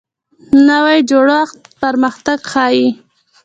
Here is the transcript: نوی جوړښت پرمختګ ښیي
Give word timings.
نوی 0.67 0.97
جوړښت 1.09 1.59
پرمختګ 1.81 2.39
ښیي 2.51 2.87